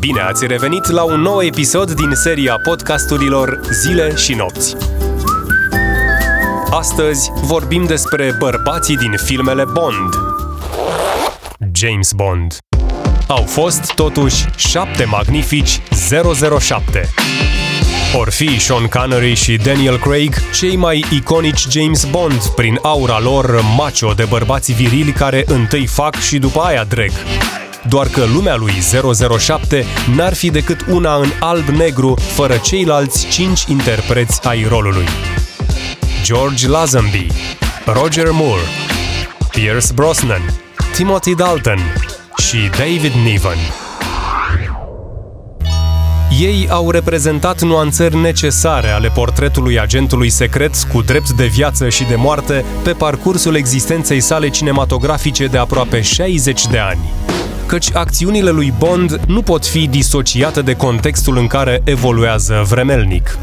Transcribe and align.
Bine 0.00 0.20
ați 0.20 0.46
revenit 0.46 0.90
la 0.90 1.02
un 1.02 1.20
nou 1.20 1.42
episod 1.42 1.90
din 1.90 2.10
seria 2.14 2.60
podcasturilor 2.62 3.60
Zile 3.70 4.14
și 4.16 4.34
Nopți. 4.34 4.76
Astăzi 6.70 7.30
vorbim 7.42 7.84
despre 7.84 8.34
bărbații 8.38 8.96
din 8.96 9.12
filmele 9.24 9.64
Bond. 9.64 10.14
James 11.72 12.12
Bond. 12.12 12.56
Au 13.28 13.42
fost, 13.42 13.92
totuși, 13.94 14.46
șapte 14.56 15.04
magnifici 15.04 15.80
007. 16.60 17.08
Or 18.14 18.30
fi 18.30 18.60
Sean 18.60 18.86
Connery 18.86 19.34
și 19.34 19.56
Daniel 19.56 19.98
Craig, 19.98 20.34
cei 20.54 20.76
mai 20.76 21.04
iconici 21.10 21.66
James 21.70 22.04
Bond, 22.04 22.46
prin 22.46 22.78
aura 22.82 23.20
lor 23.20 23.60
macho 23.76 24.12
de 24.12 24.26
bărbați 24.28 24.72
virili 24.72 25.12
care 25.12 25.44
întâi 25.46 25.86
fac 25.86 26.16
și 26.16 26.38
după 26.38 26.60
aia 26.60 26.84
dreg. 26.84 27.10
Doar 27.88 28.06
că 28.06 28.24
lumea 28.34 28.56
lui 28.56 28.72
007 29.38 29.84
n-ar 30.16 30.34
fi 30.34 30.50
decât 30.50 30.84
una 30.88 31.14
în 31.16 31.28
alb-negru, 31.40 32.14
fără 32.14 32.56
ceilalți 32.56 33.26
cinci 33.26 33.64
interpreți 33.64 34.46
ai 34.46 34.66
rolului. 34.68 35.06
George 36.22 36.68
Lazenby, 36.68 37.26
Roger 37.84 38.28
Moore, 38.32 38.62
Pierce 39.50 39.92
Brosnan, 39.94 40.42
Timothy 40.94 41.34
Dalton 41.34 41.78
și 42.36 42.56
David 42.70 43.12
Niven. 43.24 43.58
Ei 46.40 46.68
au 46.70 46.90
reprezentat 46.90 47.62
nuanțări 47.62 48.16
necesare 48.16 48.88
ale 48.88 49.08
portretului 49.08 49.80
agentului 49.80 50.30
secret 50.30 50.74
cu 50.92 51.02
drept 51.02 51.30
de 51.30 51.46
viață 51.46 51.88
și 51.88 52.04
de 52.04 52.14
moarte 52.14 52.64
pe 52.82 52.92
parcursul 52.92 53.54
existenței 53.54 54.20
sale 54.20 54.48
cinematografice 54.48 55.46
de 55.46 55.58
aproape 55.58 56.00
60 56.00 56.66
de 56.66 56.78
ani 56.78 57.00
căci 57.70 57.94
acțiunile 57.94 58.50
lui 58.50 58.72
Bond 58.78 59.20
nu 59.26 59.42
pot 59.42 59.66
fi 59.66 59.86
disociate 59.86 60.62
de 60.62 60.76
contextul 60.76 61.36
în 61.36 61.46
care 61.46 61.82
evoluează 61.84 62.64
vremelnic. 62.68 63.38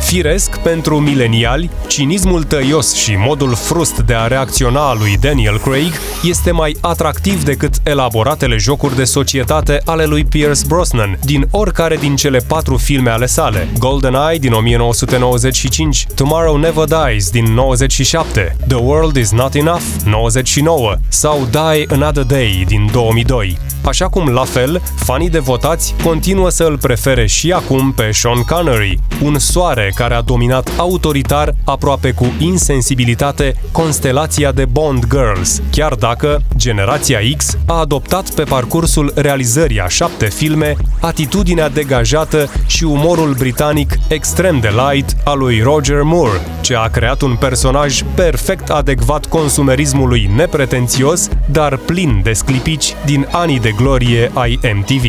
Firesc, 0.00 0.58
pentru 0.58 0.98
mileniali, 0.98 1.70
cinismul 1.88 2.42
tăios 2.42 2.94
și 2.94 3.14
modul 3.16 3.54
frust 3.54 3.98
de 4.00 4.14
a 4.14 4.26
reacționa 4.26 4.88
a 4.88 4.94
lui 4.94 5.16
Daniel 5.20 5.58
Craig 5.58 5.92
este 6.22 6.50
mai 6.50 6.76
atractiv 6.80 7.44
decât 7.44 7.74
elaboratele 7.82 8.56
jocuri 8.56 8.96
de 8.96 9.04
societate 9.04 9.80
ale 9.84 10.04
lui 10.04 10.24
Pierce 10.24 10.60
Brosnan 10.66 11.18
din 11.24 11.48
oricare 11.50 11.96
din 11.96 12.16
cele 12.16 12.38
patru 12.38 12.76
filme 12.76 13.10
ale 13.10 13.26
sale. 13.26 13.68
GoldenEye 13.78 14.38
din 14.38 14.52
1995, 14.52 16.06
Tomorrow 16.14 16.56
Never 16.56 16.84
Dies 16.84 17.30
din 17.30 17.44
97, 17.54 18.56
The 18.68 18.76
World 18.76 19.16
Is 19.16 19.30
Not 19.30 19.54
Enough 19.54 19.82
99 20.04 20.94
sau 21.08 21.48
Die 21.50 21.86
Another 21.90 22.24
Day 22.24 22.64
din 22.66 22.88
2002. 22.92 23.56
Așa 23.88 24.08
cum, 24.08 24.28
la 24.28 24.44
fel, 24.44 24.82
fanii 24.96 25.30
devotați 25.30 25.94
continuă 26.04 26.50
să 26.50 26.64
îl 26.64 26.78
prefere 26.78 27.26
și 27.26 27.52
acum 27.52 27.92
pe 27.92 28.10
Sean 28.12 28.42
Connery, 28.42 28.98
un 29.22 29.38
soare 29.38 29.92
care 29.94 30.14
a 30.14 30.20
dominat 30.20 30.70
autoritar, 30.76 31.54
aproape 31.64 32.10
cu 32.10 32.32
insensibilitate, 32.38 33.54
constelația 33.72 34.52
de 34.52 34.64
Bond 34.64 35.06
Girls, 35.10 35.62
chiar 35.70 35.94
dacă 35.94 36.42
generația 36.56 37.18
X 37.36 37.56
a 37.66 37.78
adoptat 37.78 38.30
pe 38.30 38.42
parcursul 38.42 39.12
realizării 39.14 39.80
a 39.80 39.88
șapte 39.88 40.26
filme 40.26 40.76
atitudinea 41.00 41.68
degajată 41.68 42.50
și 42.66 42.84
umorul 42.84 43.34
britanic 43.38 43.98
extrem 44.08 44.60
de 44.60 44.70
light 44.88 45.16
al 45.24 45.38
lui 45.38 45.60
Roger 45.60 46.02
Moore, 46.02 46.40
ce 46.60 46.74
a 46.76 46.88
creat 46.88 47.20
un 47.20 47.36
personaj 47.36 48.02
perfect 48.14 48.70
adecvat 48.70 49.26
consumerismului 49.26 50.30
nepretențios, 50.36 51.28
dar 51.50 51.76
plin 51.76 52.20
de 52.22 52.32
sclipici 52.32 52.94
din 53.04 53.28
anii 53.30 53.60
de 53.60 53.72
glorie 53.78 54.30
ai 54.34 54.58
MTV. 54.74 55.04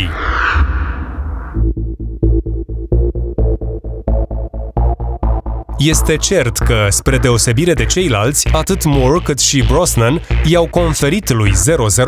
Este 5.78 6.16
cert 6.16 6.58
că, 6.58 6.86
spre 6.90 7.18
deosebire 7.18 7.74
de 7.74 7.86
ceilalți, 7.86 8.48
atât 8.52 8.86
Moore 8.86 9.20
cât 9.24 9.40
și 9.40 9.64
Brosnan 9.68 10.22
i-au 10.46 10.68
conferit 10.68 11.30
lui 11.30 11.52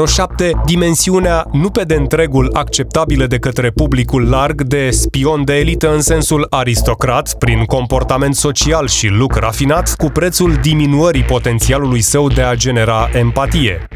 007 0.07 0.51
dimensiunea 0.66 1.47
nu 1.51 1.69
pe 1.69 1.83
de 1.83 1.95
întregul 1.95 2.49
acceptabilă 2.53 3.25
de 3.25 3.38
către 3.38 3.69
publicul 3.69 4.29
larg 4.29 4.61
de 4.61 4.89
spion 4.89 5.43
de 5.43 5.53
elită 5.53 5.93
în 5.93 6.01
sensul 6.01 6.47
aristocrat, 6.49 7.35
prin 7.38 7.63
comportament 7.63 8.35
social 8.35 8.88
și 8.88 9.07
look 9.07 9.35
rafinat, 9.35 9.95
cu 9.95 10.05
prețul 10.05 10.53
diminuării 10.61 11.23
potențialului 11.23 12.01
său 12.01 12.28
de 12.28 12.41
a 12.41 12.55
genera 12.55 13.09
empatie. 13.13 13.88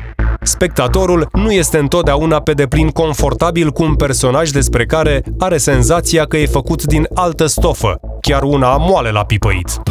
Spectatorul 0.45 1.27
nu 1.33 1.51
este 1.51 1.77
întotdeauna 1.77 2.41
pe 2.41 2.53
deplin 2.53 2.89
confortabil 2.89 3.71
cu 3.71 3.83
un 3.83 3.95
personaj 3.95 4.49
despre 4.49 4.85
care 4.85 5.23
are 5.39 5.57
senzația 5.57 6.25
că 6.25 6.37
e 6.37 6.45
făcut 6.45 6.83
din 6.83 7.07
altă 7.13 7.45
stofă, 7.45 7.99
chiar 8.21 8.43
una 8.43 8.77
moale 8.77 9.09
la 9.09 9.25
pipăit. 9.25 9.81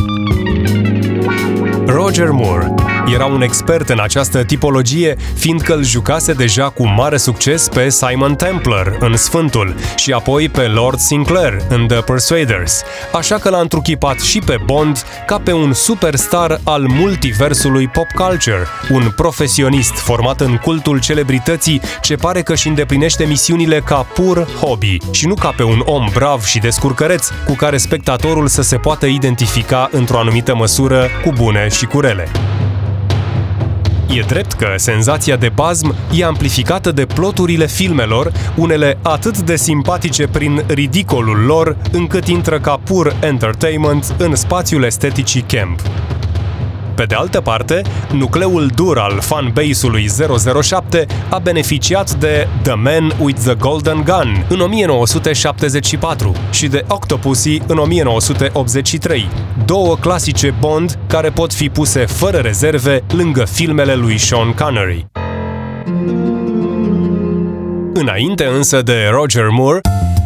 Roger 1.86 2.30
Moore 2.30 2.74
era 3.12 3.24
un 3.24 3.42
expert 3.42 3.88
în 3.88 3.98
această 4.00 4.44
tipologie, 4.44 5.16
fiindcă 5.34 5.74
îl 5.74 5.84
jucase 5.84 6.32
deja 6.32 6.68
cu 6.68 6.86
mare 6.86 7.16
succes 7.16 7.68
pe 7.68 7.90
Simon 7.90 8.34
Templar 8.34 8.96
în 9.00 9.16
Sfântul 9.16 9.74
și 9.96 10.12
apoi 10.12 10.48
pe 10.48 10.60
Lord 10.62 10.98
Sinclair 10.98 11.56
în 11.68 11.86
The 11.86 12.00
Persuaders, 12.00 12.82
așa 13.12 13.38
că 13.38 13.48
l-a 13.50 13.60
întruchipat 13.60 14.20
și 14.20 14.38
pe 14.38 14.58
Bond 14.64 15.02
ca 15.26 15.38
pe 15.38 15.52
un 15.52 15.72
superstar 15.72 16.60
al 16.64 16.86
multiversului 16.88 17.88
pop 17.88 18.06
culture, 18.06 18.66
un 18.90 19.12
profesionist 19.16 19.94
format 19.94 20.40
în 20.40 20.56
cultul 20.56 21.00
celebrității 21.00 21.80
ce 22.02 22.14
pare 22.14 22.42
că 22.42 22.52
își 22.52 22.68
îndeplinește 22.68 23.24
misiunile 23.24 23.80
ca 23.80 24.06
pur 24.14 24.48
hobby 24.60 24.96
și 25.10 25.26
nu 25.26 25.34
ca 25.34 25.52
pe 25.56 25.62
un 25.62 25.82
om 25.84 26.08
brav 26.12 26.44
și 26.44 26.58
descurcăreț 26.58 27.28
cu 27.46 27.52
care 27.52 27.76
spectatorul 27.76 28.46
să 28.46 28.62
se 28.62 28.76
poată 28.76 29.06
identifica 29.06 29.88
într-o 29.92 30.18
anumită 30.18 30.54
măsură 30.54 31.08
cu 31.24 31.32
bune 31.32 31.68
și 31.68 31.86
cu 31.86 32.00
rele. 32.00 32.28
E 34.08 34.20
drept 34.20 34.52
că 34.52 34.74
senzația 34.76 35.36
de 35.36 35.48
bazm 35.54 35.94
e 36.12 36.24
amplificată 36.24 36.92
de 36.92 37.06
ploturile 37.06 37.66
filmelor, 37.66 38.32
unele 38.56 38.98
atât 39.02 39.38
de 39.38 39.56
simpatice 39.56 40.26
prin 40.26 40.64
ridicolul 40.66 41.44
lor, 41.44 41.76
încât 41.92 42.26
intră 42.26 42.60
ca 42.60 42.80
pur 42.84 43.16
entertainment 43.22 44.14
în 44.18 44.34
spațiul 44.34 44.82
esteticii 44.82 45.44
camp. 45.48 45.80
Pe 46.94 47.04
de 47.04 47.14
altă 47.14 47.40
parte, 47.40 47.82
nucleul 48.12 48.70
dur 48.74 48.98
al 48.98 49.20
fanbase-ului 49.20 50.08
007 50.62 51.06
a 51.30 51.38
beneficiat 51.38 52.14
de 52.14 52.48
The 52.62 52.74
Man 52.74 53.12
with 53.18 53.40
the 53.40 53.54
Golden 53.54 54.02
Gun 54.04 54.46
în 54.48 54.60
1974 54.60 56.32
și 56.50 56.66
de 56.66 56.84
Octopussy 56.88 57.58
în 57.66 57.78
1983, 57.78 59.28
două 59.64 59.96
clasice 59.96 60.54
Bond 60.60 60.98
care 61.06 61.30
pot 61.30 61.52
fi 61.52 61.68
puse 61.68 62.06
fără 62.06 62.38
rezerve 62.38 63.02
lângă 63.16 63.44
filmele 63.44 63.94
lui 63.94 64.18
Sean 64.18 64.52
Connery. 64.52 65.06
Înainte 67.94 68.44
însă 68.44 68.82
de 68.82 69.08
Roger 69.10 69.48
Moore, 69.50 69.80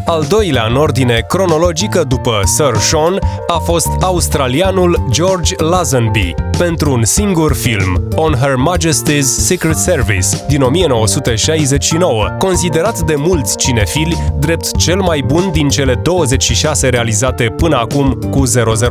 al 0.09 0.25
doilea 0.29 0.67
în 0.69 0.77
ordine 0.77 1.25
cronologică 1.29 2.05
după 2.09 2.41
Sir 2.45 2.77
Sean 2.77 3.19
a 3.47 3.59
fost 3.59 3.89
australianul 4.01 5.07
George 5.11 5.55
Lazenby 5.59 6.35
pentru 6.59 6.93
un 6.93 7.05
singur 7.05 7.55
film, 7.55 8.09
On 8.15 8.35
Her 8.35 8.55
Majesty's 8.73 9.25
Secret 9.25 9.77
Service, 9.77 10.27
din 10.49 10.63
1969, 10.63 12.37
considerat 12.39 12.99
de 13.01 13.15
mulți 13.17 13.57
cinefili 13.57 14.33
drept 14.39 14.77
cel 14.77 15.01
mai 15.01 15.25
bun 15.27 15.51
din 15.53 15.69
cele 15.69 15.95
26 15.95 16.89
realizate 16.89 17.55
până 17.57 17.77
acum 17.77 18.13
cu 18.31 18.45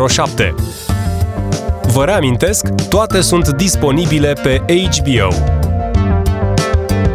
007. 0.07 0.56
Vă 1.81 2.03
reamintesc, 2.03 2.67
toate 2.89 3.22
sunt 3.22 3.50
disponibile 3.50 4.33
pe 4.44 4.61
HBO. 4.67 5.56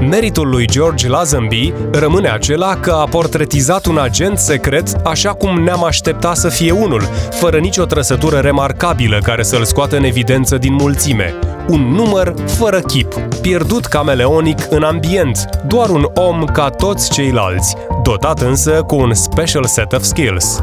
Meritul 0.08 0.48
lui 0.48 0.66
George 0.66 1.08
Lazenby 1.08 1.72
rămâne 1.92 2.28
acela 2.28 2.76
că 2.76 2.90
a 2.90 3.04
portretizat 3.04 3.86
un 3.86 3.98
agent 3.98 4.38
secret 4.38 4.96
așa 5.04 5.32
cum 5.32 5.62
ne-am 5.62 5.84
aștepta 5.84 6.34
să 6.34 6.48
fie 6.48 6.72
unul, 6.72 7.02
fără 7.30 7.58
nicio 7.58 7.84
trăsătură 7.84 8.38
remarcabilă 8.38 9.18
care 9.22 9.42
să-l 9.42 9.64
scoată 9.64 9.96
în 9.96 10.04
evidență 10.04 10.58
din 10.58 10.74
mulțime. 10.74 11.34
Un 11.68 11.80
număr 11.80 12.34
fără 12.46 12.80
chip, 12.80 13.14
pierdut 13.40 13.86
cameleonic 13.86 14.58
în 14.70 14.82
ambient, 14.82 15.48
doar 15.66 15.88
un 15.88 16.04
om 16.14 16.44
ca 16.44 16.70
toți 16.70 17.10
ceilalți, 17.10 17.76
dotat 18.02 18.40
însă 18.40 18.82
cu 18.86 18.96
un 18.96 19.14
special 19.14 19.64
set 19.64 19.92
of 19.92 20.02
skills. 20.02 20.62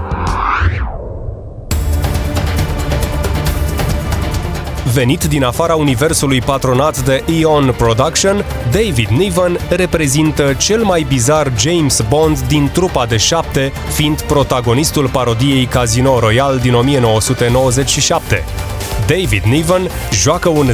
Venit 4.94 5.24
din 5.24 5.44
afara 5.44 5.76
universului 5.76 6.42
patronat 6.42 7.06
de 7.06 7.24
Eon 7.40 7.74
Production, 7.78 8.46
David 8.72 9.08
Niven 9.08 9.60
reprezintă 9.70 10.54
cel 10.58 10.84
mai 10.84 11.06
bizar 11.08 11.52
James 11.58 12.02
Bond 12.10 12.40
din 12.40 12.70
trupa 12.74 13.06
de 13.06 13.18
șapte, 13.18 13.72
fiind 13.94 14.22
protagonistul 14.22 15.10
parodiei 15.10 15.66
Casino 15.66 16.20
Royale 16.20 16.60
din 16.60 16.74
1997. 16.74 18.44
David 19.10 19.44
Niven 19.44 19.90
joacă 20.12 20.50
un 20.50 20.72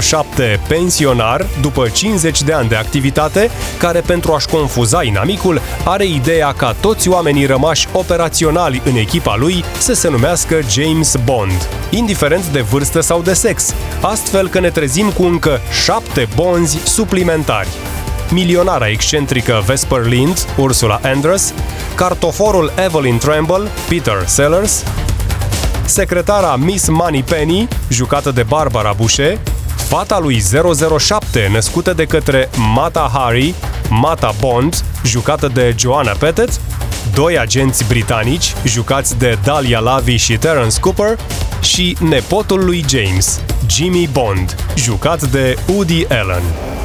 007 0.00 0.60
pensionar 0.68 1.46
după 1.60 1.88
50 1.88 2.42
de 2.42 2.52
ani 2.52 2.68
de 2.68 2.74
activitate, 2.74 3.50
care 3.78 4.00
pentru 4.00 4.32
a-și 4.32 4.46
confuza 4.46 5.02
inamicul 5.02 5.60
are 5.84 6.06
ideea 6.06 6.52
ca 6.52 6.74
toți 6.80 7.08
oamenii 7.08 7.46
rămași 7.46 7.88
operaționali 7.92 8.82
în 8.84 8.96
echipa 8.96 9.36
lui 9.36 9.64
să 9.78 9.92
se 9.92 10.08
numească 10.08 10.58
James 10.70 11.16
Bond, 11.24 11.68
indiferent 11.90 12.46
de 12.46 12.60
vârstă 12.60 13.00
sau 13.00 13.22
de 13.22 13.32
sex, 13.32 13.74
astfel 14.00 14.48
că 14.48 14.60
ne 14.60 14.70
trezim 14.70 15.10
cu 15.10 15.22
încă 15.22 15.60
șapte 15.84 16.28
bonzi 16.34 16.78
suplimentari. 16.84 17.68
Milionara 18.30 18.88
excentrică 18.88 19.62
Vesper 19.66 20.06
Lind, 20.06 20.46
Ursula 20.56 21.00
Andress, 21.02 21.54
cartoforul 21.94 22.72
Evelyn 22.84 23.18
Tremble, 23.18 23.68
Peter 23.88 24.24
Sellers, 24.26 24.84
secretara 25.86 26.56
Miss 26.56 26.88
Money 26.88 27.22
Penny, 27.22 27.68
jucată 27.88 28.30
de 28.30 28.42
Barbara 28.42 28.92
Boucher, 28.92 29.38
fata 29.76 30.18
lui 30.18 30.42
007, 30.98 31.48
născută 31.52 31.92
de 31.92 32.04
către 32.04 32.50
Mata 32.74 33.10
Hari, 33.12 33.54
Mata 33.88 34.34
Bond, 34.40 34.84
jucată 35.04 35.50
de 35.54 35.74
Joanna 35.78 36.12
Pettet, 36.12 36.60
doi 37.14 37.38
agenți 37.38 37.84
britanici, 37.88 38.54
jucați 38.64 39.18
de 39.18 39.38
Dahlia 39.44 39.78
Lavi 39.78 40.16
și 40.16 40.36
Terence 40.36 40.80
Cooper, 40.80 41.18
și 41.62 41.96
nepotul 42.00 42.64
lui 42.64 42.84
James, 42.88 43.40
Jimmy 43.66 44.08
Bond, 44.12 44.56
jucat 44.74 45.22
de 45.22 45.56
Woody 45.66 46.06
Allen. 46.08 46.75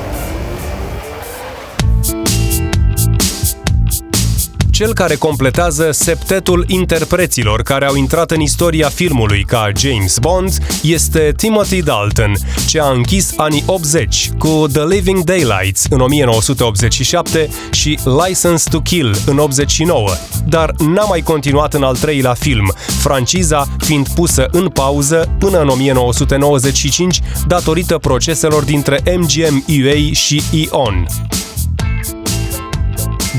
Cel 4.81 4.93
care 4.93 5.15
completează 5.15 5.91
septetul 5.91 6.65
interpreților 6.67 7.61
care 7.61 7.85
au 7.85 7.95
intrat 7.95 8.31
în 8.31 8.39
istoria 8.39 8.89
filmului 8.89 9.43
ca 9.43 9.69
James 9.77 10.17
Bond 10.19 10.57
este 10.81 11.33
Timothy 11.37 11.81
Dalton, 11.81 12.33
ce 12.67 12.79
a 12.79 12.89
închis 12.91 13.33
anii 13.35 13.63
80 13.65 14.29
cu 14.37 14.65
The 14.73 14.85
Living 14.85 15.23
Daylights 15.23 15.85
în 15.89 15.99
1987 15.99 17.49
și 17.71 17.99
License 18.27 18.69
to 18.69 18.79
Kill 18.79 19.17
în 19.25 19.37
89, 19.37 20.09
dar 20.47 20.73
n-a 20.77 21.03
mai 21.03 21.21
continuat 21.21 21.73
în 21.73 21.83
al 21.83 21.95
treilea 21.95 22.33
film, 22.33 22.73
franciza 22.99 23.67
fiind 23.77 24.07
pusă 24.07 24.47
în 24.51 24.69
pauză 24.69 25.35
până 25.39 25.61
în 25.61 25.67
1995 25.67 27.19
datorită 27.47 27.97
proceselor 27.97 28.63
dintre 28.63 29.01
MGM 29.17 29.65
UA 29.67 30.11
și 30.13 30.41
EON. 30.51 31.05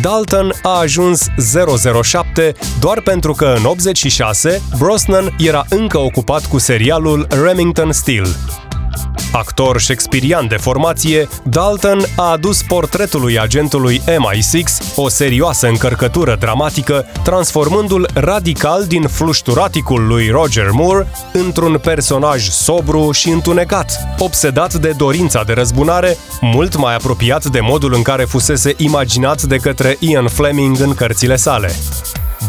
Dalton 0.00 0.52
a 0.62 0.79
ajuns 0.79 1.26
007 2.02 2.55
doar 2.81 3.00
pentru 3.00 3.32
că 3.32 3.55
în 3.56 3.64
86 3.64 4.62
Brosnan 4.79 5.34
era 5.38 5.64
încă 5.69 5.99
ocupat 5.99 6.46
cu 6.46 6.58
serialul 6.58 7.26
Remington 7.44 7.93
Steel. 7.93 8.26
Actor 9.32 9.80
shakespearian 9.80 10.48
de 10.48 10.56
formație, 10.56 11.28
Dalton 11.44 12.04
a 12.16 12.30
adus 12.30 12.62
portretului 12.62 13.38
agentului 13.38 14.02
MI6 14.06 14.94
o 14.96 15.08
serioasă 15.08 15.66
încărcătură 15.66 16.36
dramatică, 16.40 17.06
transformându-l 17.22 18.08
radical 18.14 18.84
din 18.86 19.06
flușturaticul 19.06 20.06
lui 20.06 20.28
Roger 20.28 20.70
Moore 20.70 21.10
într-un 21.32 21.78
personaj 21.78 22.48
sobru 22.48 23.12
și 23.12 23.28
întunecat, 23.28 24.00
obsedat 24.18 24.74
de 24.74 24.94
dorința 24.96 25.42
de 25.42 25.52
răzbunare, 25.52 26.16
mult 26.40 26.76
mai 26.76 26.94
apropiat 26.94 27.44
de 27.44 27.60
modul 27.60 27.94
în 27.94 28.02
care 28.02 28.24
fusese 28.24 28.74
imaginat 28.76 29.42
de 29.42 29.56
către 29.56 29.96
Ian 29.98 30.28
Fleming 30.28 30.80
în 30.80 30.94
cărțile 30.94 31.36
sale. 31.36 31.72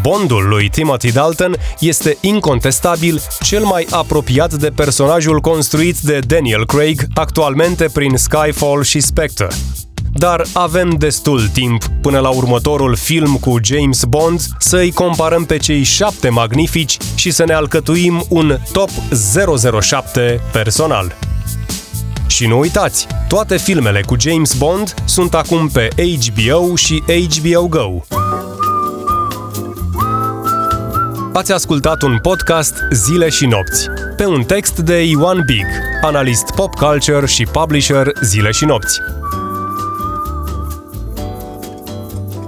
Bondul 0.02 0.48
lui 0.48 0.70
Timothy 0.70 1.12
Dalton 1.12 1.56
este 1.80 2.18
incontestabil 2.22 3.22
cel 3.42 3.64
mai 3.64 3.88
apropiat 3.90 4.54
de 4.54 4.70
personajul 4.70 5.40
construit 5.40 6.00
de 6.00 6.20
Daniel 6.28 6.66
Craig 6.66 7.06
actualmente 7.14 7.90
prin 7.94 8.18
Skyfall 8.18 8.84
și 8.84 9.00
Spectre. 9.00 9.48
Dar 10.14 10.46
avem 10.54 10.90
destul 10.90 11.48
timp 11.48 11.84
până 12.02 12.20
la 12.20 12.30
următorul 12.30 12.96
film 12.96 13.36
cu 13.36 13.56
James 13.64 14.04
Bond 14.04 14.42
să-i 14.58 14.92
comparăm 14.92 15.46
pe 15.46 15.58
cei 15.58 15.84
șapte 15.84 16.30
magnifici 16.30 16.98
și 17.16 17.32
să 17.32 17.44
ne 17.46 17.54
alcătuim 17.54 18.26
un 18.30 18.58
top 18.72 18.90
007 19.82 20.42
personal. 20.52 21.16
Și 22.28 22.48
nu 22.48 22.60
uitați, 22.60 23.08
toate 23.28 23.58
filmele 23.58 24.02
cu 24.06 24.16
James 24.20 24.54
Bond 24.54 24.94
sunt 25.06 25.34
acum 25.34 25.68
pe 25.68 25.88
HBO 25.96 26.76
și 26.76 27.04
HBO 27.08 27.68
Go. 27.68 27.90
Ați 31.34 31.52
ascultat 31.52 32.02
un 32.02 32.18
podcast 32.22 32.74
Zile 32.92 33.30
și 33.30 33.46
nopți, 33.46 33.88
pe 34.18 34.26
un 34.26 34.44
text 34.44 34.80
de 34.80 35.04
Ioan 35.04 35.44
Big, 35.46 35.66
analist 36.02 36.52
pop 36.56 36.74
culture 36.74 37.26
și 37.26 37.46
publisher 37.46 38.12
Zile 38.22 38.52
și 38.52 38.66
nopți. 38.66 39.00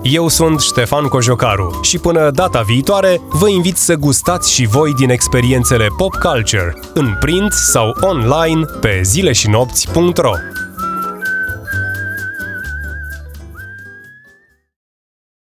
Eu 0.02 0.28
sunt 0.28 0.60
Ștefan 0.60 1.08
Cojocaru 1.08 1.80
și 1.82 1.98
până 1.98 2.32
data 2.32 2.62
viitoare 2.62 3.22
vă 3.30 3.50
invit 3.50 3.78
să 3.78 3.96
gustați 3.96 4.54
și 4.54 4.66
voi 4.66 4.94
din 4.94 5.10
experiențele 5.10 5.88
pop 5.98 6.16
culture, 6.16 6.74
în 6.94 7.16
print 7.20 7.52
sau 7.52 7.96
online 8.02 8.66
pe 8.82 9.02
zileșinopți.ro. 9.04 10.34